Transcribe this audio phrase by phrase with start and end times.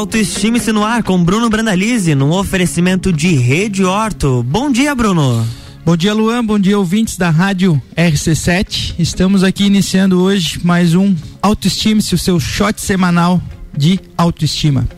[0.00, 4.42] Autoestime-se no ar com Bruno Brandalize, num oferecimento de Rede Horto.
[4.42, 5.46] Bom dia, Bruno.
[5.84, 6.42] Bom dia, Luan.
[6.42, 8.94] Bom dia, ouvintes da Rádio RC7.
[8.98, 13.42] Estamos aqui iniciando hoje mais um Autoestime-se, o seu shot semanal
[13.76, 14.88] de autoestima.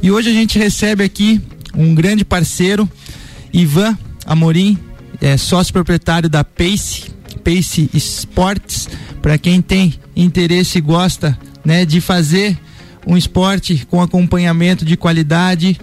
[0.00, 1.40] E hoje a gente recebe aqui
[1.74, 2.88] um grande parceiro,
[3.52, 4.78] Ivan Amorim,
[5.20, 7.06] é sócio proprietário da Pace,
[7.42, 8.88] Pace Sports.
[9.20, 12.56] Para quem tem interesse e gosta né, de fazer
[13.06, 15.78] um esporte com acompanhamento de qualidade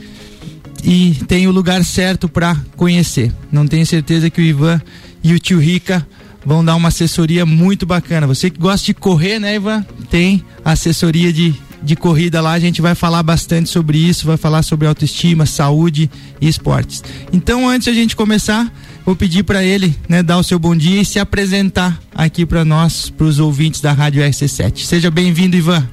[0.84, 3.32] e tem o lugar certo para conhecer.
[3.52, 4.82] Não tenho certeza que o Ivan
[5.24, 6.06] e o tio Rica
[6.46, 8.28] vão dar uma assessoria muito bacana.
[8.28, 9.86] Você que gosta de correr, né, Ivan?
[10.10, 12.54] Tem assessoria de, de corrida lá.
[12.54, 16.10] A gente vai falar bastante sobre isso, vai falar sobre autoestima, saúde
[16.40, 17.04] e esportes.
[17.32, 18.72] Então, antes a gente começar,
[19.06, 22.66] vou pedir para ele, né, dar o seu bom dia e se apresentar aqui para
[22.66, 24.80] nós, para os ouvintes da Rádio RC7.
[24.80, 25.88] Seja bem-vindo, Ivan.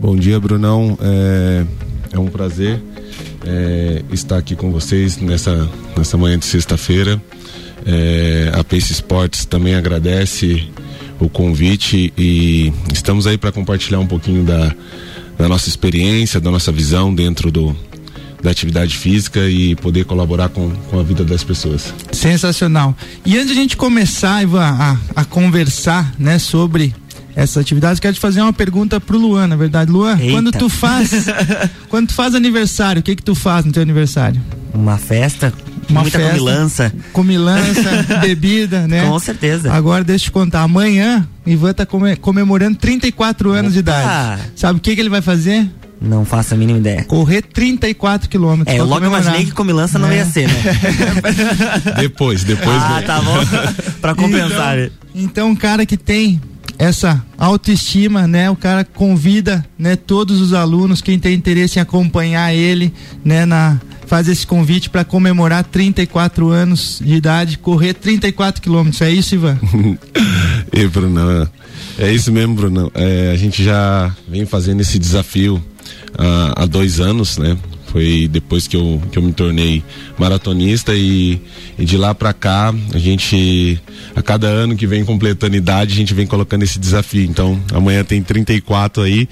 [0.00, 0.98] Bom dia, Brunão.
[1.00, 1.64] É,
[2.12, 2.80] é um prazer
[3.46, 7.20] é, estar aqui com vocês nessa, nessa manhã de sexta-feira.
[7.86, 10.68] É, a Pace Sports também agradece
[11.20, 14.74] o convite e estamos aí para compartilhar um pouquinho da,
[15.38, 17.76] da nossa experiência, da nossa visão dentro do,
[18.42, 21.94] da atividade física e poder colaborar com, com a vida das pessoas.
[22.12, 22.96] Sensacional.
[23.24, 26.94] E antes de a gente começar, Ivan, a, a conversar né, sobre
[27.34, 28.00] essas atividades.
[28.00, 29.90] Quero te fazer uma pergunta pro Luan, na verdade.
[29.90, 30.32] Luan, Eita.
[30.32, 31.10] quando tu faz
[31.88, 34.40] quando tu faz aniversário, o que que tu faz no teu aniversário?
[34.72, 35.52] Uma festa,
[35.88, 36.92] uma muita festa, comilança.
[37.12, 39.06] Comilança, bebida, né?
[39.06, 39.72] Com certeza.
[39.72, 41.86] Agora deixa eu te contar, amanhã Ivan tá
[42.20, 43.72] comemorando 34 anos Opa.
[43.72, 44.42] de idade.
[44.56, 45.68] Sabe o que que ele vai fazer?
[46.00, 47.04] Não faço a mínima ideia.
[47.04, 48.76] Correr 34 quilômetros.
[48.76, 50.16] É, eu logo imaginei que comilança não é.
[50.16, 50.62] ia ser, né?
[51.98, 52.76] depois, depois.
[52.76, 53.38] Ah, tá bom.
[54.02, 54.78] pra compensar.
[54.78, 56.40] Então, então, um cara que tem
[56.78, 58.50] essa autoestima, né?
[58.50, 62.92] O cara convida, né, todos os alunos, quem tem interesse em acompanhar ele,
[63.24, 69.00] né, na faz esse convite para comemorar 34 anos de idade, correr 34 quilômetros.
[69.00, 69.58] É isso, Ivan?
[70.72, 71.48] e Bruno,
[71.98, 72.92] é isso mesmo, Bruno.
[72.94, 75.62] É, a gente já vem fazendo esse desafio
[76.18, 77.56] há, há dois anos, né?
[77.94, 79.80] Foi depois que eu, que eu me tornei
[80.18, 81.40] maratonista e,
[81.78, 83.80] e de lá para cá a gente
[84.16, 87.22] a cada ano que vem completando idade a gente vem colocando esse desafio.
[87.22, 89.28] Então amanhã tem 34 aí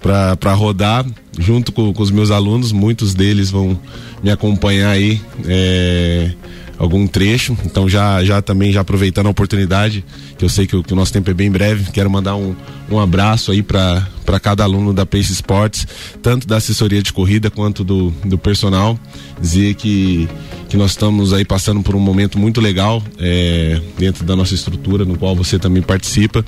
[0.00, 1.04] para rodar
[1.38, 2.72] junto com, com, os meus alunos.
[2.72, 3.78] Muitos deles vão
[4.24, 5.20] me acompanhar aí.
[5.44, 6.30] É,
[6.78, 7.56] algum trecho.
[7.64, 10.04] Então já, já também já aproveitando a oportunidade,
[10.38, 12.54] que eu sei que o, que o nosso tempo é bem breve, quero mandar um,
[12.90, 14.06] um abraço aí para
[14.40, 15.86] cada aluno da Pace Sports,
[16.22, 18.98] tanto da assessoria de corrida quanto do, do personal.
[19.40, 20.28] Dizer que,
[20.68, 25.04] que nós estamos aí passando por um momento muito legal é, dentro da nossa estrutura,
[25.04, 26.44] no qual você também participa.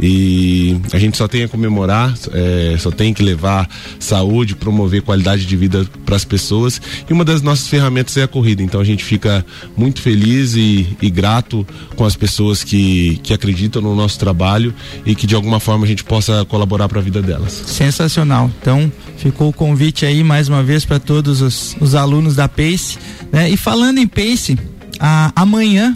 [0.00, 3.68] E a gente só tem a comemorar, é, só tem que levar
[4.00, 6.80] saúde, promover qualidade de vida para as pessoas.
[7.08, 8.62] E uma das nossas ferramentas é a corrida.
[8.62, 9.44] Então a gente fica
[9.76, 14.74] muito feliz e, e grato com as pessoas que, que acreditam no nosso trabalho
[15.06, 17.62] e que de alguma forma a gente possa colaborar para a vida delas.
[17.66, 18.50] Sensacional.
[18.60, 22.98] Então ficou o convite aí mais uma vez para todos os, os, alunos da Pace.
[23.30, 23.50] Né?
[23.52, 24.58] E falando em Pace,
[24.98, 25.94] a, amanhã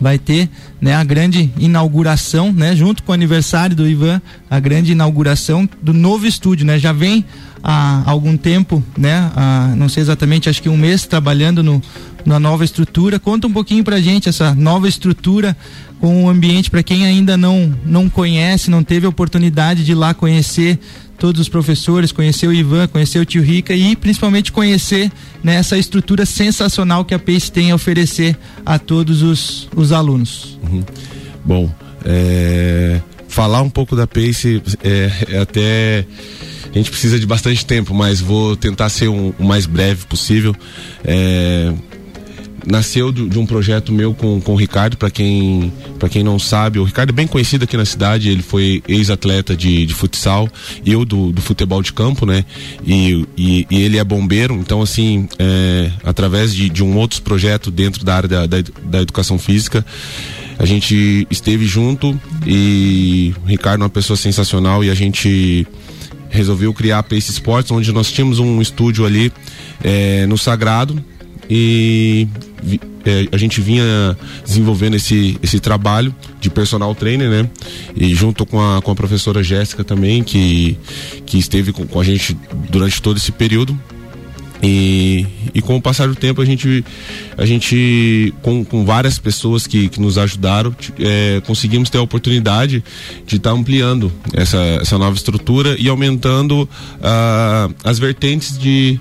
[0.00, 4.20] vai ter né, a grande inauguração, né, junto com o aniversário do Ivan,
[4.50, 6.76] a grande inauguração do novo estúdio, né?
[6.76, 7.24] Já vem
[7.62, 9.30] há algum tempo, né?
[9.36, 11.80] Há, não sei exatamente, acho que um mês trabalhando no,
[12.28, 13.18] na nova estrutura.
[13.18, 15.56] Conta um pouquinho pra gente essa nova estrutura
[15.98, 19.94] com o ambiente para quem ainda não não conhece, não teve a oportunidade de ir
[19.96, 20.78] lá conhecer
[21.18, 25.10] todos os professores, conhecer o Ivan, conhecer o tio Rica e principalmente conhecer
[25.42, 30.56] né, essa estrutura sensacional que a PACE tem a oferecer a todos os, os alunos.
[30.62, 30.84] Uhum.
[31.44, 31.74] Bom,
[32.04, 36.04] é, falar um pouco da PACE é, é, até.
[36.70, 40.54] A gente precisa de bastante tempo, mas vou tentar ser um, o mais breve possível.
[41.02, 41.72] É,
[42.70, 45.72] nasceu de, de, um projeto meu com, com o Ricardo, para quem,
[46.10, 49.86] quem não sabe, o Ricardo é bem conhecido aqui na cidade, ele foi ex-atleta de,
[49.86, 50.48] de futsal,
[50.84, 52.44] eu do, do futebol de campo, né?
[52.84, 57.70] E, e, e ele é bombeiro, então assim, é, através de, de um outro projeto
[57.70, 59.84] dentro da área da, da, da educação física,
[60.58, 65.66] a gente esteve junto e o Ricardo é uma pessoa sensacional e a gente
[66.30, 69.32] resolveu criar a Pace Sports, onde nós tínhamos um estúdio ali
[69.82, 71.02] é, no Sagrado,
[71.48, 72.28] e
[73.04, 77.48] é, a gente vinha desenvolvendo esse, esse trabalho de personal trainer, né?
[77.96, 80.76] E junto com a, com a professora Jéssica também, que,
[81.24, 82.36] que esteve com, com a gente
[82.70, 83.78] durante todo esse período.
[84.60, 85.24] E,
[85.54, 86.84] e com o passar do tempo a gente,
[87.36, 92.82] a gente com, com várias pessoas que, que nos ajudaram, é, conseguimos ter a oportunidade
[93.24, 98.98] de estar tá ampliando essa, essa nova estrutura e aumentando uh, as vertentes de,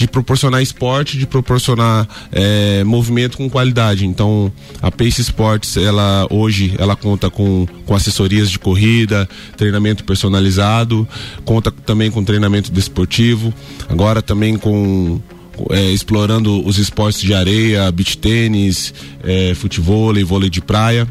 [0.00, 4.06] de proporcionar esporte, de proporcionar é, movimento com qualidade.
[4.06, 4.50] Então,
[4.80, 11.06] a Pace Sports, ela hoje, ela conta com, com assessorias de corrida, treinamento personalizado,
[11.44, 13.52] conta também com treinamento desportivo,
[13.90, 15.20] agora também com
[15.68, 21.06] é, explorando os esportes de areia, beach tênis, é, futebol vôlei de praia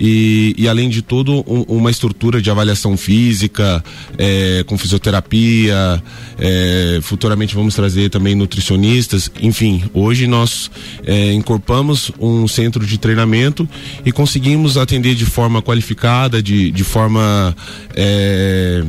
[0.00, 3.84] e, e além de tudo um, uma estrutura de avaliação física
[4.16, 6.02] é, com fisioterapia
[6.38, 9.30] é, futuramente vamos trazer também nutricionistas.
[9.40, 10.70] Enfim hoje nós
[11.04, 13.68] é, incorporamos um centro de treinamento
[14.04, 17.54] e conseguimos atender de forma qualificada de, de forma
[17.94, 18.82] é,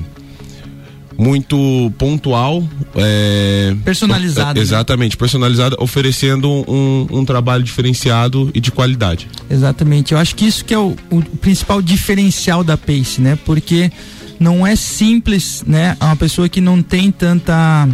[1.21, 2.67] muito pontual.
[2.95, 4.59] É, personalizado.
[4.59, 5.19] É, exatamente, né?
[5.19, 9.27] personalizado, oferecendo um, um, trabalho diferenciado e de qualidade.
[9.47, 10.13] Exatamente.
[10.13, 13.37] Eu acho que isso que é o, o principal diferencial da Pace, né?
[13.45, 13.91] Porque
[14.39, 15.95] não é simples, né?
[16.01, 17.87] Uma pessoa que não tem tanta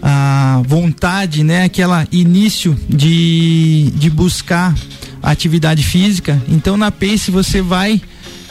[0.00, 1.64] a vontade, né?
[1.64, 4.74] Aquela início de, de buscar
[5.22, 6.40] atividade física.
[6.48, 8.00] Então na Pace você vai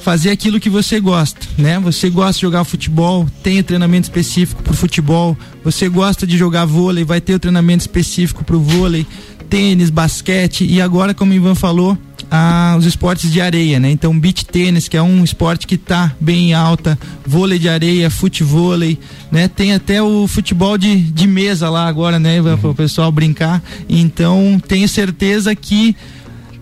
[0.05, 1.79] fazer aquilo que você gosta, né?
[1.79, 5.35] Você gosta de jogar futebol, tem treinamento específico para futebol.
[5.63, 9.03] Você gosta de jogar vôlei, vai ter o treinamento específico para o vôlei,
[9.49, 11.97] tênis, basquete e agora, como o Ivan falou,
[12.29, 13.89] ah, os esportes de areia, né?
[13.89, 18.99] Então, beach tênis, que é um esporte que está bem alta, vôlei de areia, futevôlei,
[19.31, 19.47] né?
[19.47, 22.39] Tem até o futebol de, de mesa lá agora, né?
[22.61, 23.59] Para o pessoal brincar.
[23.89, 25.95] Então, tenho certeza que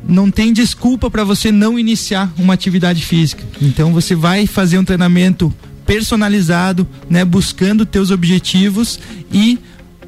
[0.07, 3.44] não tem desculpa para você não iniciar uma atividade física.
[3.61, 5.53] Então você vai fazer um treinamento
[5.85, 9.00] personalizado, né, buscando teus objetivos
[9.31, 9.59] e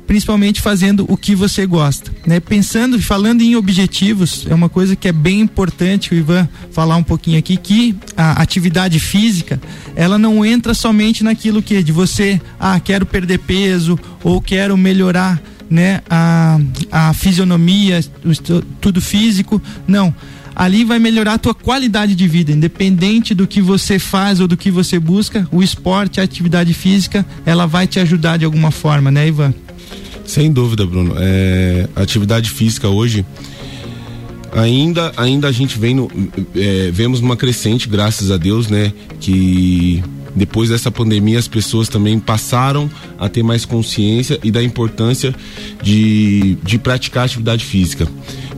[0.06, 2.40] principalmente fazendo o que você gosta, né?
[2.40, 7.04] Pensando, falando em objetivos, é uma coisa que é bem importante o Ivan falar um
[7.04, 9.60] pouquinho aqui que a atividade física,
[9.96, 15.42] ela não entra somente naquilo que de você, ah, quero perder peso ou quero melhorar
[15.70, 16.60] né, a,
[16.92, 19.62] a fisionomia, o, tudo físico.
[19.88, 20.14] Não.
[20.56, 24.56] Ali vai melhorar a tua qualidade de vida, independente do que você faz ou do
[24.56, 29.12] que você busca, o esporte, a atividade física, ela vai te ajudar de alguma forma,
[29.12, 29.54] né, Ivan?
[30.26, 31.14] Sem dúvida, Bruno.
[31.18, 33.26] É, atividade física hoje
[34.56, 36.10] ainda ainda a gente vem no,
[36.56, 40.04] é, vemos uma crescente, graças a Deus, né, que
[40.36, 45.34] depois dessa pandemia as pessoas também passaram a ter mais consciência e da importância
[45.82, 48.08] de, de praticar atividade física.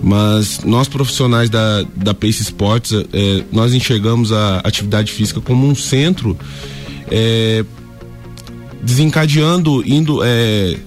[0.02, 5.76] Mas nós profissionais da, da Pace Sports, é, nós enxergamos a atividade física como um
[5.76, 6.38] centro
[7.12, 7.64] é,
[8.82, 10.78] desencadeando, indo, é,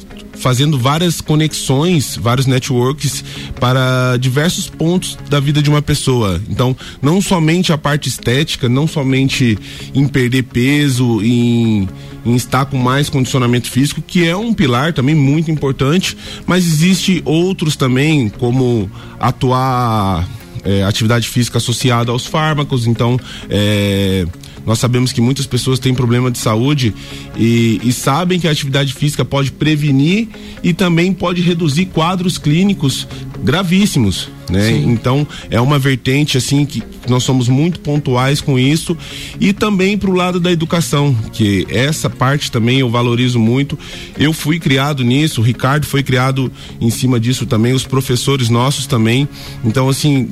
[0.40, 3.22] fazendo várias conexões, vários networks
[3.60, 6.40] para diversos pontos da vida de uma pessoa.
[6.48, 9.58] Então, não somente a parte estética, não somente
[9.94, 11.88] em perder peso, em,
[12.25, 16.16] em estar com mais condicionamento físico, que é um pilar também muito importante,
[16.46, 20.26] mas existe outros também, como atuar
[20.64, 24.26] é, atividade física associada aos fármacos, então é,
[24.67, 26.95] nós sabemos que muitas pessoas têm problema de saúde
[27.37, 30.29] e, e, sabem que a atividade física pode prevenir
[30.62, 33.07] e também pode reduzir quadros clínicos
[33.43, 34.71] gravíssimos, né?
[34.71, 38.97] Então é uma vertente assim que nós somos muito pontuais com isso
[39.41, 43.79] e também para o lado da educação, que essa parte também eu valorizo muito.
[44.19, 48.87] Eu fui criado nisso, o Ricardo foi criado em cima disso também, os professores nossos
[48.87, 49.29] também.
[49.64, 50.29] Então assim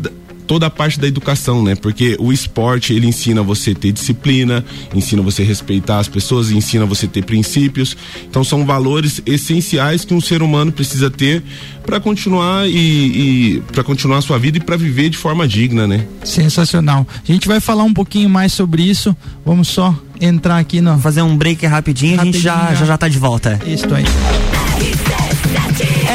[0.48, 1.76] toda a parte da educação, né?
[1.76, 4.64] Porque o esporte, ele ensina você a ter disciplina,
[4.94, 7.96] ensina você a respeitar as pessoas, ensina você a ter princípios.
[8.28, 11.42] Então são valores essenciais que um ser humano precisa ter
[11.84, 15.86] para continuar e, e para continuar a sua vida e para viver de forma digna,
[15.86, 16.06] né?
[16.24, 17.06] Sensacional.
[17.22, 19.14] A gente vai falar um pouquinho mais sobre isso.
[19.44, 22.98] Vamos só entrar aqui no fazer um break rapidinho, rapidinho a gente já, já já
[22.98, 23.60] tá de volta.
[23.66, 24.47] Isso aí.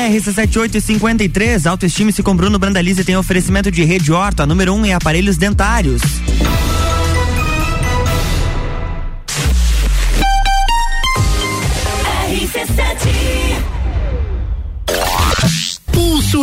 [0.09, 5.37] RC7853, autoestima-se com Bruno Brandalize tem oferecimento de rede horta, número 1 um em aparelhos
[5.37, 6.01] dentários.
[15.91, 16.42] Pulso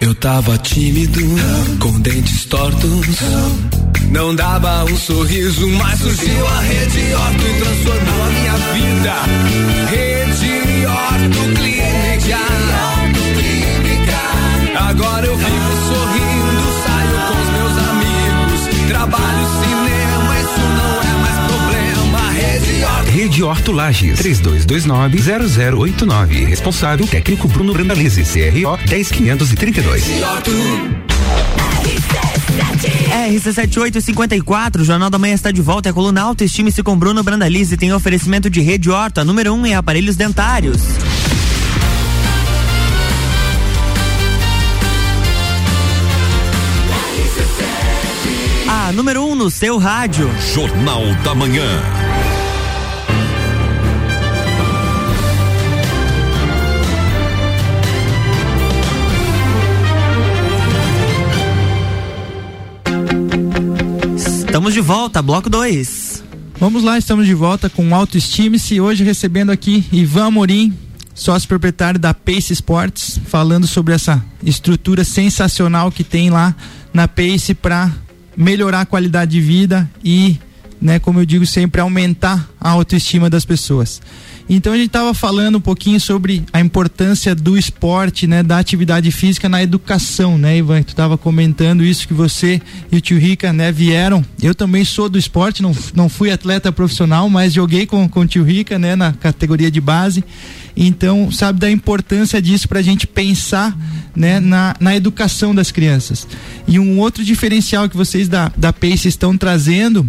[0.00, 1.20] eu tava tímido,
[1.80, 3.06] com dentes tortos.
[4.10, 9.14] Não dava um sorriso, mas surgiu a Rede Orto e transformou a minha vida.
[9.90, 12.38] Rede Orto Clínica.
[14.88, 18.60] Agora eu vivo sorrindo, saio com os meus amigos.
[18.88, 19.77] Trabalho, cinema,
[23.12, 23.58] Rede Orto.
[23.58, 26.46] Horto Lages, 3229-0089.
[26.46, 30.04] Responsável técnico Bruno Brandalize, CRO 10532.
[33.30, 35.88] RC7854, Jornal da Manhã está de volta.
[35.88, 39.66] É a coluna Autoestime-se com Bruno Brandalize tem oferecimento de Rede Horta, número 1 um
[39.66, 40.80] em aparelhos dentários.
[48.68, 50.30] A número 1 um no seu rádio.
[50.54, 52.07] Jornal da Manhã.
[64.58, 66.24] Estamos de volta, bloco 2.
[66.58, 68.80] Vamos lá, estamos de volta com Autoestime-se.
[68.80, 70.76] Hoje recebendo aqui Ivan Amorim,
[71.14, 76.56] sócio proprietário da Pace Sports, falando sobre essa estrutura sensacional que tem lá
[76.92, 77.88] na Pace para
[78.36, 80.36] melhorar a qualidade de vida e,
[80.82, 84.02] né, como eu digo sempre, aumentar a autoestima das pessoas.
[84.48, 89.10] Então a gente estava falando um pouquinho sobre a importância do esporte, né, da atividade
[89.10, 90.82] física na educação, né, Ivan?
[90.82, 94.24] Tu estava comentando isso que você e o tio Rica, né, vieram.
[94.42, 98.26] Eu também sou do esporte, não, não fui atleta profissional, mas joguei com, com o
[98.26, 100.24] tio Rica, né, na categoria de base.
[100.74, 103.76] Então, sabe da importância disso para a gente pensar,
[104.16, 106.26] né, na, na educação das crianças.
[106.66, 110.08] E um outro diferencial que vocês da, da PACE estão trazendo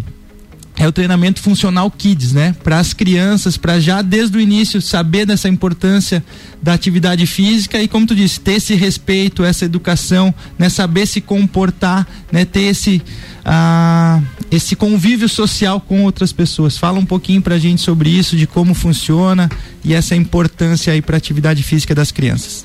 [0.80, 2.56] é o treinamento funcional kids, né?
[2.64, 6.24] Para as crianças, para já desde o início saber dessa importância
[6.62, 10.70] da atividade física e como tu disse, ter esse respeito, essa educação, né?
[10.70, 12.46] Saber se comportar, né?
[12.46, 13.02] Ter esse
[13.44, 16.78] ah, esse convívio social com outras pessoas.
[16.78, 19.50] Fala um pouquinho para a gente sobre isso, de como funciona
[19.84, 22.64] e essa importância aí para a atividade física das crianças.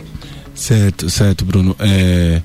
[0.54, 1.76] Certo, certo, Bruno.
[1.80, 2.42] É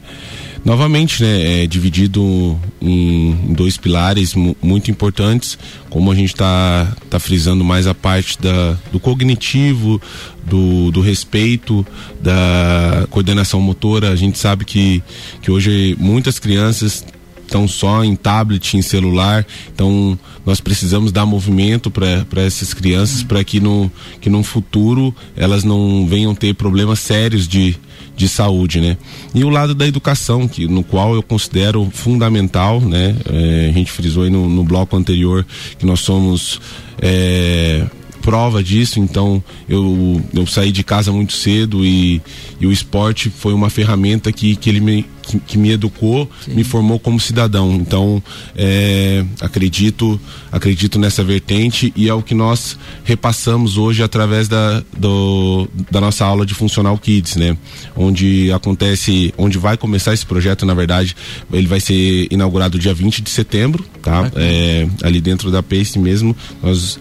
[0.64, 7.64] novamente né, é dividido em dois pilares muito importantes, como a gente está tá frisando
[7.64, 10.00] mais a parte da, do cognitivo,
[10.44, 11.86] do, do respeito,
[12.20, 14.10] da coordenação motora.
[14.10, 15.02] A gente sabe que,
[15.42, 17.04] que hoje muitas crianças
[17.50, 19.44] estão só em tablet, em celular.
[19.74, 23.90] Então, nós precisamos dar movimento para essas crianças para que no,
[24.20, 27.76] que no futuro elas não venham ter problemas sérios de,
[28.20, 28.98] de saúde, né?
[29.34, 33.16] E o lado da educação, que, no qual eu considero fundamental, né?
[33.32, 35.46] É, a gente frisou aí no, no bloco anterior
[35.78, 36.60] que nós somos.
[37.00, 37.86] É,
[38.30, 42.22] prova disso, então eu, eu saí de casa muito cedo e,
[42.60, 46.54] e o esporte foi uma ferramenta que, que ele me, que, que me educou, Sim.
[46.54, 47.72] me formou como cidadão.
[47.74, 48.22] Então
[48.54, 50.20] é, acredito
[50.52, 56.24] acredito nessa vertente e é o que nós repassamos hoje através da, do, da nossa
[56.24, 57.56] aula de Funcional Kids, né?
[57.96, 61.16] Onde acontece, onde vai começar esse projeto, na verdade,
[61.52, 64.30] ele vai ser inaugurado dia 20 de setembro, tá?
[64.36, 66.96] É, ali dentro da PACE mesmo, nós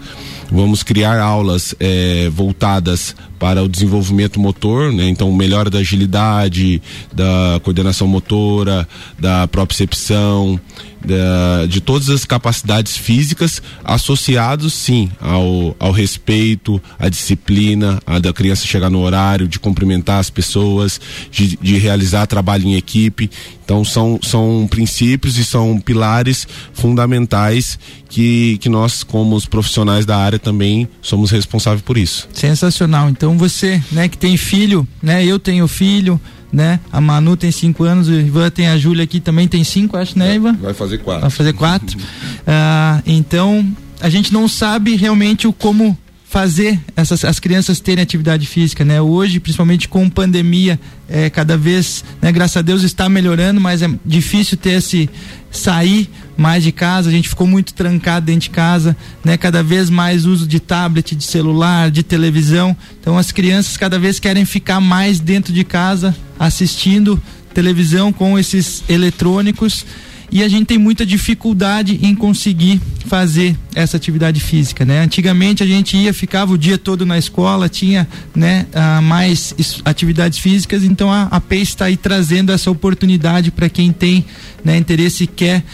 [0.50, 5.08] Vamos criar aulas é, voltadas para o desenvolvimento motor, né?
[5.08, 8.86] então melhora da agilidade, da coordenação motora,
[9.18, 10.60] da propriocepção,
[11.04, 18.32] da, de todas as capacidades físicas associados sim ao, ao respeito, à disciplina, a da
[18.32, 23.30] criança chegar no horário, de cumprimentar as pessoas, de, de realizar trabalho em equipe.
[23.64, 27.78] Então são, são princípios e são pilares fundamentais
[28.08, 32.28] que, que nós, como os profissionais da área, também somos responsáveis por isso.
[32.32, 33.08] Sensacional.
[33.08, 35.24] Então então você, né, que tem filho, né?
[35.24, 36.20] Eu tenho filho,
[36.52, 36.80] né?
[36.92, 40.18] A Manu tem cinco anos, o Ivan tem a Júlia aqui também tem cinco, acho,
[40.18, 40.54] né, Ivan?
[40.54, 41.20] Vai fazer quatro.
[41.22, 41.98] Vai fazer quatro.
[42.46, 43.66] ah, então,
[44.00, 45.96] a gente não sabe realmente o como
[46.30, 49.00] fazer essas as crianças terem atividade física, né?
[49.00, 50.78] Hoje, principalmente com pandemia,
[51.08, 55.10] é, cada vez, né, graças a Deus está melhorando, mas é difícil ter esse
[55.50, 56.08] sair
[56.40, 59.36] mais de casa, a gente ficou muito trancado dentro de casa, né?
[59.36, 62.74] Cada vez mais uso de tablet, de celular, de televisão.
[62.98, 68.82] Então as crianças cada vez querem ficar mais dentro de casa assistindo televisão com esses
[68.88, 69.84] eletrônicos
[70.32, 75.02] e a gente tem muita dificuldade em conseguir fazer essa atividade física, né?
[75.02, 79.54] Antigamente a gente ia, ficava o dia todo na escola, tinha, né, uh, mais
[79.84, 84.24] atividades físicas, então a, a está aí trazendo essa oportunidade para quem tem,
[84.64, 85.64] né, interesse e quer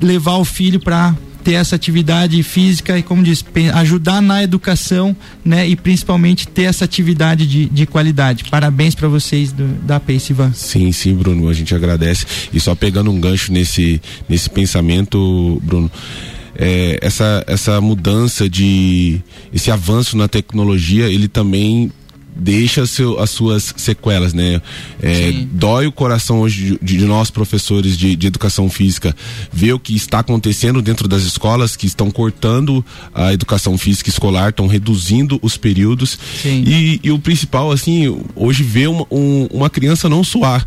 [0.00, 1.14] levar o filho para
[1.48, 5.66] ter essa atividade física e, como diz, ajudar na educação, né?
[5.66, 8.44] E principalmente ter essa atividade de, de qualidade.
[8.50, 10.52] Parabéns para vocês do, da Pace Van.
[10.52, 12.26] Sim, sim, Bruno, a gente agradece.
[12.52, 15.90] E só pegando um gancho nesse, nesse pensamento, Bruno.
[16.54, 19.20] É, essa, essa mudança de
[19.52, 21.92] esse avanço na tecnologia ele também
[22.38, 24.62] deixa seu, as suas sequelas, né?
[25.02, 29.14] É, dói o coração hoje de, de nós, professores de, de, educação física,
[29.52, 34.50] ver o que está acontecendo dentro das escolas, que estão cortando a educação física escolar,
[34.50, 36.18] estão reduzindo os períodos.
[36.44, 40.66] E, e, o principal, assim, hoje ver uma, um, uma criança não suar.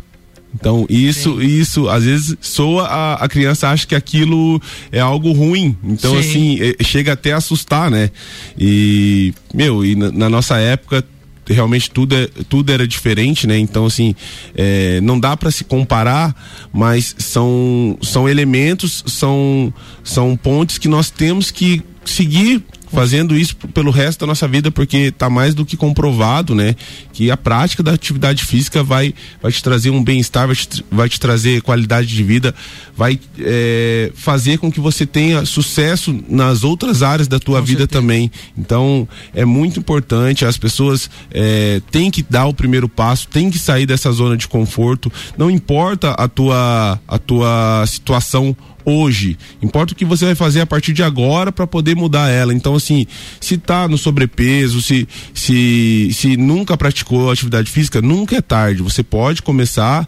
[0.54, 1.46] Então, isso, Sim.
[1.46, 4.60] isso, às vezes soa a, a criança acha que aquilo
[4.90, 5.74] é algo ruim.
[5.82, 6.18] Então, Sim.
[6.18, 8.10] assim, é, chega até a assustar, né?
[8.58, 11.02] E, meu, e na, na nossa época
[11.46, 13.58] realmente tudo, é, tudo era diferente, né?
[13.58, 14.14] Então, assim,
[14.54, 16.34] é, não dá para se comparar,
[16.72, 19.72] mas são, são elementos, são,
[20.04, 24.96] são pontes que nós temos que seguir fazendo isso pelo resto da nossa vida, porque
[24.96, 26.76] está mais do que comprovado, né?
[27.12, 31.08] Que a prática da atividade física vai, vai te trazer um bem-estar, vai te, vai
[31.08, 32.54] te trazer qualidade de vida,
[32.96, 37.80] vai é, fazer com que você tenha sucesso nas outras áreas da tua com vida
[37.80, 38.00] certeza.
[38.00, 38.30] também.
[38.56, 43.58] Então, é muito importante, as pessoas é, têm que dar o primeiro passo, têm que
[43.58, 49.36] sair dessa zona de conforto, não importa a tua, a tua situação hoje.
[49.62, 52.54] Importa o que você vai fazer a partir de agora para poder mudar ela.
[52.54, 53.06] Então, assim,
[53.40, 58.82] se tá no sobrepeso, se, se, se nunca praticou atividade física, nunca é tarde.
[58.82, 60.06] Você pode começar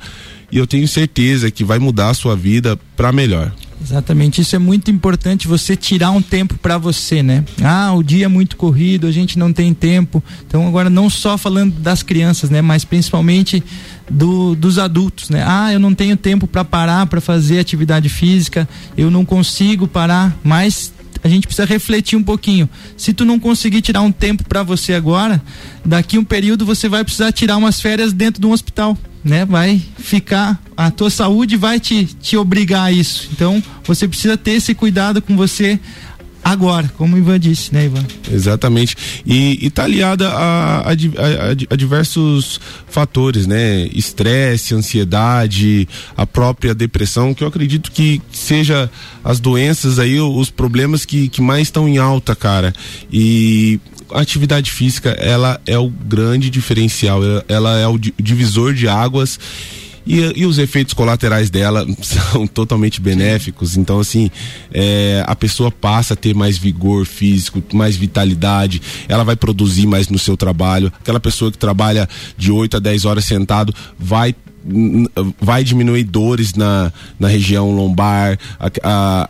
[0.51, 3.53] e eu tenho certeza que vai mudar a sua vida para melhor.
[3.85, 7.45] Exatamente, isso é muito importante você tirar um tempo para você, né?
[7.63, 10.23] Ah, o dia é muito corrido, a gente não tem tempo.
[10.47, 13.63] Então agora não só falando das crianças, né, mas principalmente
[14.11, 15.45] do, dos adultos, né?
[15.47, 20.37] Ah, eu não tenho tempo para parar para fazer atividade física, eu não consigo parar,
[20.43, 20.93] mas
[21.23, 22.69] a gente precisa refletir um pouquinho.
[22.97, 25.43] Se tu não conseguir tirar um tempo para você agora,
[25.85, 29.81] daqui um período você vai precisar tirar umas férias dentro de um hospital né, vai
[29.97, 33.31] ficar, a tua saúde vai te, te obrigar a isso.
[33.33, 35.81] Então, você precisa ter esse cuidado com você
[36.45, 38.05] agora, como o Ivan disse, né, Ivan?
[38.31, 38.97] Exatamente.
[39.27, 43.89] E, está aliada a, a, a, diversos fatores, né?
[43.93, 48.91] Estresse, ansiedade, a própria depressão, que eu acredito que seja
[49.25, 52.75] as doenças aí, os problemas que, que mais estão em alta, cara.
[53.11, 53.81] E
[54.13, 59.39] a atividade física, ela é o grande diferencial, ela é o divisor de águas
[60.07, 63.77] e, e, os efeitos colaterais dela são totalmente benéficos.
[63.77, 64.31] Então, assim,
[64.73, 70.09] é, a pessoa passa a ter mais vigor físico, mais vitalidade, ela vai produzir mais
[70.09, 70.93] no seu trabalho.
[71.01, 74.35] Aquela pessoa que trabalha de 8 a 10 horas sentado vai
[75.39, 76.91] vai diminuir dores na,
[77.21, 79.29] na região lombar, a, a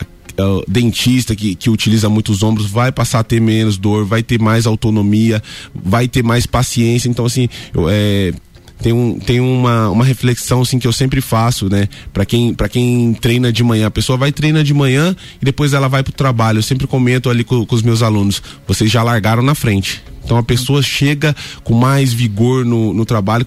[0.66, 4.66] dentista que, que utiliza muitos ombros vai passar a ter menos dor, vai ter mais
[4.66, 5.42] autonomia,
[5.74, 7.08] vai ter mais paciência.
[7.08, 8.32] Então, assim, eu, é,
[8.80, 11.88] tem, um, tem uma, uma reflexão assim que eu sempre faço, né?
[12.12, 15.72] Para quem para quem treina de manhã, a pessoa vai treina de manhã e depois
[15.72, 16.58] ela vai pro trabalho.
[16.58, 20.02] Eu sempre comento ali com, com os meus alunos, vocês já largaram na frente.
[20.24, 23.46] Então a pessoa chega com mais vigor no, no trabalho.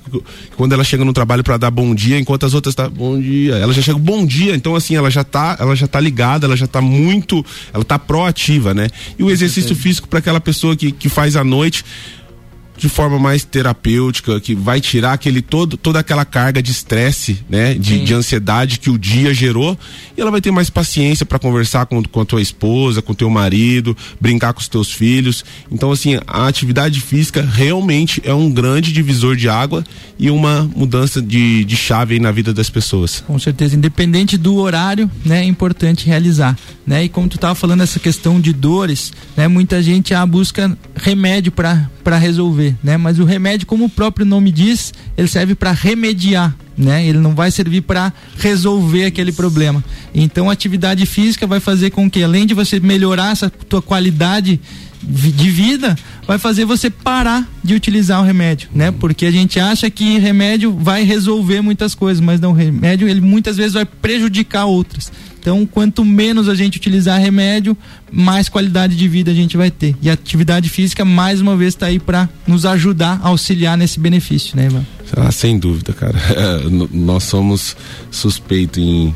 [0.55, 3.55] Quando ela chega no trabalho para dar bom dia, enquanto as outras tá bom dia,
[3.55, 4.55] ela já chega bom dia.
[4.55, 7.97] Então assim, ela já tá, ela já tá ligada, ela já tá muito, ela tá
[7.97, 8.89] proativa, né?
[9.17, 11.83] E o exercício físico para aquela pessoa que, que faz à noite,
[12.77, 17.73] de forma mais terapêutica, que vai tirar aquele todo, toda aquela carga de estresse, né,
[17.73, 19.77] de, de, ansiedade que o dia gerou,
[20.15, 23.15] e ela vai ter mais paciência para conversar com, com a tua esposa, com o
[23.15, 25.43] teu marido, brincar com os teus filhos.
[25.71, 29.83] Então, assim, a atividade física realmente é um grande divisor de água
[30.19, 33.23] e uma mudança de, de chave aí na vida das pessoas.
[33.25, 37.05] Com certeza, independente do horário, né, é importante realizar, né?
[37.05, 41.51] E como tu estava falando essa questão de dores, né, muita gente a busca remédio
[41.51, 42.97] para para resolver, né?
[42.97, 47.07] Mas o remédio, como o próprio nome diz, ele serve para remediar né?
[47.07, 49.83] Ele não vai servir para resolver aquele problema.
[50.13, 54.61] Então, a atividade física vai fazer com que, além de você melhorar essa tua qualidade
[55.01, 58.91] de vida vai fazer você parar de utilizar o remédio, né?
[58.91, 63.21] Porque a gente acha que remédio vai resolver muitas coisas, mas não, o remédio ele
[63.21, 65.11] muitas vezes vai prejudicar outras.
[65.39, 67.77] Então, quanto menos a gente utilizar remédio,
[68.11, 69.95] mais qualidade de vida a gente vai ter.
[70.01, 74.57] E a atividade física, mais uma vez, está aí para nos ajudar, auxiliar nesse benefício,
[74.57, 74.85] né, Ivan?
[75.15, 76.19] Ah, sem dúvida, cara.
[76.91, 77.75] Nós somos
[78.11, 79.13] suspeitos em,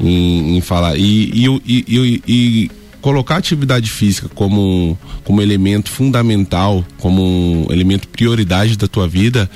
[0.00, 0.96] em, em falar.
[0.96, 8.78] E, e, e, e colocar a atividade física como, como elemento fundamental, como elemento prioridade
[8.78, 9.50] da tua vida,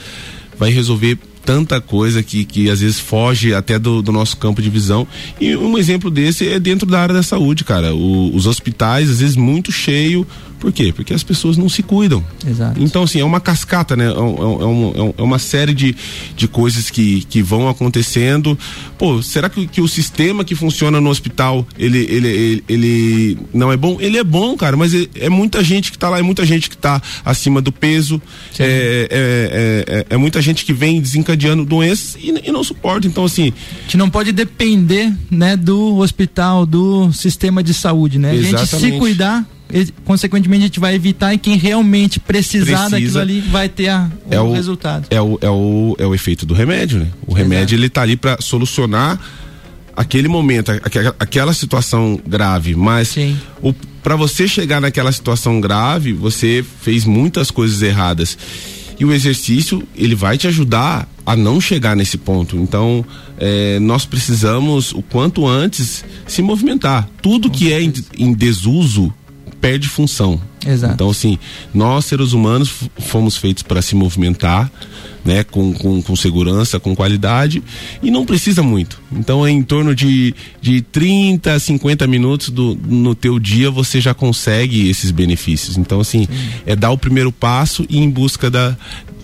[0.58, 4.68] vai resolver tanta coisa que, que às vezes foge até do, do nosso campo de
[4.68, 5.06] visão.
[5.40, 7.94] E um exemplo desse é dentro da área da saúde, cara.
[7.94, 10.26] O, os hospitais, às vezes, muito cheio.
[10.58, 10.92] Por quê?
[10.92, 12.24] Porque as pessoas não se cuidam.
[12.46, 12.82] Exato.
[12.82, 14.06] Então, assim, é uma cascata, né?
[14.06, 15.94] É, é, é, é uma série de,
[16.36, 18.58] de coisas que, que vão acontecendo.
[18.98, 23.70] Pô, será que, que o sistema que funciona no hospital, ele, ele, ele, ele não
[23.70, 23.98] é bom?
[24.00, 26.70] Ele é bom, cara, mas é, é muita gente que tá lá, é muita gente
[26.70, 28.20] que tá acima do peso,
[28.58, 33.06] é, é, é, é, muita gente que vem desencadeando doenças e, e não suporta.
[33.06, 33.52] Então, assim.
[33.78, 38.34] A gente não pode depender, né, do hospital, do sistema de saúde, né?
[38.34, 38.74] Exatamente.
[38.74, 39.46] A gente se cuidar
[40.04, 42.90] consequentemente a gente vai evitar e quem realmente precisar Precisa.
[42.90, 45.06] daquilo ali vai ter a, o, é o, resultado.
[45.10, 47.08] É o, é, o, é o efeito do remédio, né?
[47.26, 47.82] O remédio Exato.
[47.82, 49.20] ele tá ali para solucionar
[49.96, 50.70] aquele momento,
[51.18, 53.16] aquela, situação grave, mas
[54.02, 58.36] para você chegar naquela situação grave, você fez muitas coisas erradas.
[58.98, 62.56] E o exercício, ele vai te ajudar a não chegar nesse ponto.
[62.56, 63.04] Então,
[63.38, 67.08] é, nós precisamos, o quanto antes, se movimentar.
[67.20, 69.12] Tudo que é em, em desuso,
[69.66, 70.40] perde função.
[70.64, 70.94] Exato.
[70.94, 71.38] Então, assim,
[71.74, 74.70] nós seres humanos fomos feitos para se movimentar,
[75.24, 77.60] né, com, com, com, segurança, com qualidade,
[78.00, 79.00] e não precisa muito.
[79.12, 84.14] Então, é em torno de, de 30, 50 minutos do, no teu dia você já
[84.14, 85.76] consegue esses benefícios.
[85.76, 86.48] Então, assim, Sim.
[86.64, 88.76] é dar o primeiro passo e ir em busca da,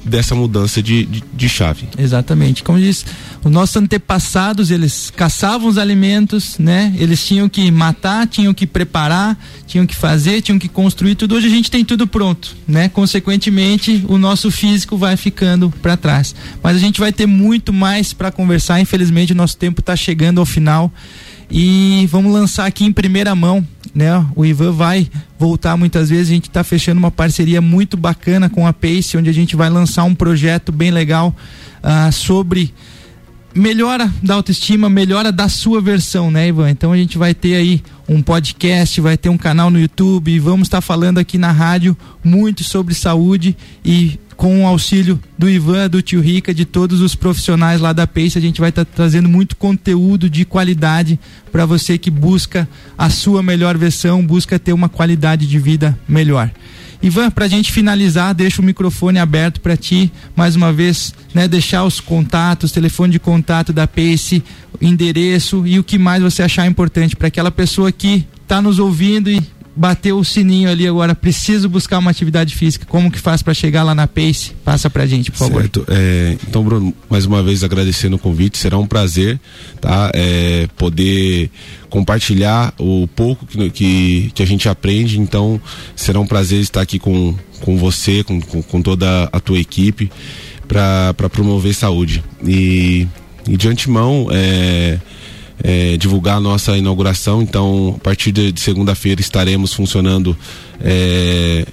[0.05, 1.89] dessa mudança de, de, de, chave.
[1.97, 2.63] Exatamente.
[2.63, 3.05] Como diz,
[3.45, 6.95] os nossos antepassados, eles caçavam os alimentos, né?
[6.99, 11.35] Eles tinham que matar, tinham que preparar, tinham que fazer, tinham que construir tudo.
[11.35, 12.89] Hoje a gente tem tudo pronto, né?
[12.89, 16.35] Consequentemente, o nosso físico vai ficando para trás.
[16.63, 18.81] Mas a gente vai ter muito mais para conversar.
[18.81, 20.93] Infelizmente, o nosso tempo está chegando ao final.
[21.55, 24.25] E vamos lançar aqui em primeira mão, né?
[24.35, 26.29] O Ivan vai voltar muitas vezes.
[26.31, 29.69] A gente está fechando uma parceria muito bacana com a Pace, onde a gente vai
[29.69, 31.35] lançar um projeto bem legal
[31.83, 32.73] uh, sobre
[33.55, 36.71] melhora da autoestima, melhora da sua versão, né, Ivan?
[36.71, 40.69] Então a gente vai ter aí um podcast, vai ter um canal no YouTube, vamos
[40.69, 45.89] estar tá falando aqui na rádio muito sobre saúde e com o auxílio do Ivan,
[45.89, 48.91] do Tio Rica, de todos os profissionais lá da Pace, a gente vai estar tá
[48.93, 51.17] trazendo muito conteúdo de qualidade
[51.53, 56.51] para você que busca a sua melhor versão, busca ter uma qualidade de vida melhor.
[57.01, 61.47] Ivan, para a gente finalizar, deixa o microfone aberto para ti, mais uma vez, né,
[61.47, 64.43] deixar os contatos, telefone de contato da Pace,
[64.81, 69.31] endereço e o que mais você achar importante para aquela pessoa que está nos ouvindo
[69.31, 69.41] e
[69.75, 73.83] bateu o sininho ali agora, preciso buscar uma atividade física, como que faz para chegar
[73.83, 74.53] lá na Pace?
[74.65, 75.63] Passa pra gente, por favor.
[75.63, 75.85] Certo.
[75.89, 79.41] É, então, Bruno, mais uma vez agradecendo o convite, será um prazer,
[79.81, 80.11] tá?
[80.15, 81.51] É, poder
[81.89, 85.61] compartilhar o pouco que, que, que, a gente aprende, então
[85.97, 90.11] será um prazer estar aqui com, com você, com, com, com toda a tua equipe
[90.69, 92.23] para promover saúde.
[92.47, 93.07] E,
[93.49, 94.99] e de antemão, é,
[95.63, 97.43] é, divulgar a nossa inauguração.
[97.43, 100.37] Então, a partir de, segunda-feira estaremos funcionando
[100.81, 101.65] é,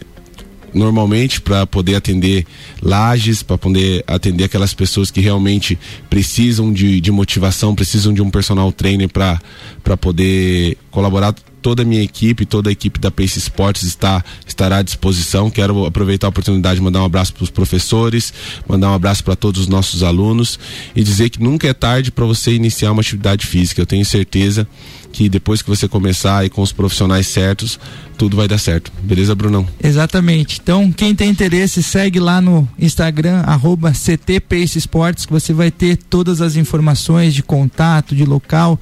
[0.74, 2.46] normalmente para poder atender
[2.82, 5.78] lajes, para poder atender aquelas pessoas que realmente
[6.10, 12.02] precisam de, de motivação, precisam de um personal trainer para poder colaborar toda a minha
[12.02, 15.50] equipe, toda a equipe da Pace Sports está, estará à disposição.
[15.50, 18.34] Quero aproveitar a oportunidade de mandar um abraço para os professores,
[18.68, 20.60] mandar um abraço para todos os nossos alunos
[20.96, 23.82] e dizer que nunca é tarde para você iniciar uma atividade física.
[23.82, 24.68] Eu tenho certeza
[25.12, 27.80] que depois que você começar e com os profissionais certos,
[28.18, 28.92] tudo vai dar certo.
[29.02, 29.68] Beleza, Brunão?
[29.84, 30.60] Exatamente.
[30.62, 35.98] Então, quem tem interesse, segue lá no Instagram, arroba CTPace Esportes, que você vai ter
[35.98, 38.80] todas as informações de contato, de local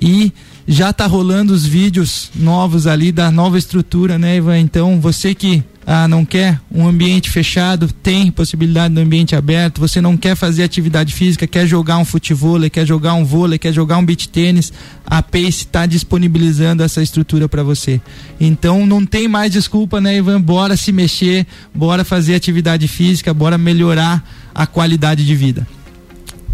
[0.00, 0.32] e
[0.70, 4.58] já tá rolando os vídeos novos ali da nova estrutura, né, Ivan?
[4.58, 10.02] Então, você que ah, não quer um ambiente fechado, tem possibilidade no ambiente aberto, você
[10.02, 13.96] não quer fazer atividade física, quer jogar um futebol, quer jogar um vôlei, quer jogar
[13.96, 14.70] um beach tênis,
[15.06, 17.98] a Pace está disponibilizando essa estrutura para você.
[18.38, 20.38] Então não tem mais desculpa, né, Ivan?
[20.38, 24.22] Bora se mexer, bora fazer atividade física, bora melhorar
[24.54, 25.66] a qualidade de vida.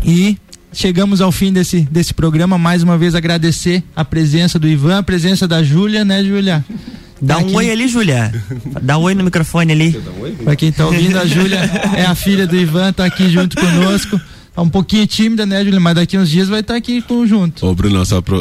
[0.05, 0.39] E
[0.75, 2.59] chegamos ao fim desse, desse programa.
[2.59, 6.65] Mais uma vez agradecer a presença do Ivan, a presença da Júlia, né, Júlia?
[7.21, 8.33] Dá um oi ali, Júlia.
[8.83, 10.01] Dá um oi no microfone ali.
[10.43, 11.59] Pra quem tá ouvindo, a Júlia
[11.97, 14.21] é a filha do Ivan, tá aqui junto conosco.
[14.55, 15.81] Tá um pouquinho tímida, né, Júlia?
[15.81, 17.67] Mas daqui uns dias vai estar tá aqui junto.
[17.67, 18.41] Ô, Bruno, só apro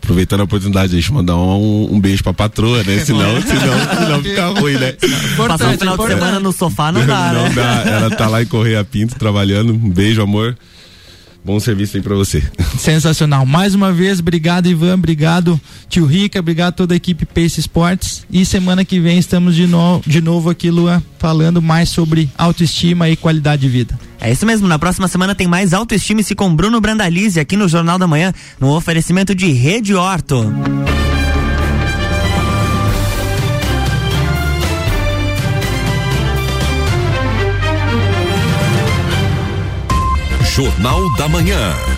[0.00, 2.98] aproveitando a oportunidade, deixa eu mandar um, um beijo pra patroa, né?
[3.04, 4.94] Senão, senão, senão fica ruim, né?
[5.36, 7.50] Passar um final de semana no sofá não dá, não né?
[7.54, 7.90] dá.
[7.90, 9.72] Ela tá lá em Correia Pinto trabalhando.
[9.72, 10.56] Um beijo, amor.
[11.44, 12.42] Bom serviço aí pra você.
[12.78, 13.44] Sensacional.
[13.44, 14.94] Mais uma vez, obrigado, Ivan.
[14.94, 16.38] Obrigado, tio Rica.
[16.38, 18.24] Obrigado toda a equipe Pace Sports.
[18.30, 23.08] E semana que vem estamos de, no, de novo aqui, Luan, falando mais sobre autoestima
[23.08, 23.98] e qualidade de vida.
[24.20, 24.68] É isso mesmo.
[24.68, 28.74] Na próxima semana tem mais autoestima-se com Bruno Brandalize aqui no Jornal da Manhã, no
[28.74, 30.52] oferecimento de Rede Horto.
[40.54, 41.91] Jornal da Manhã.